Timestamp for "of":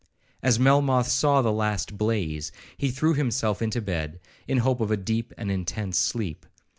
4.81-4.89